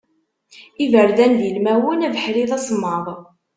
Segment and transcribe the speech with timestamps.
[0.83, 3.07] Iberdan d ilmawen, abeḥri d asemmaḍ.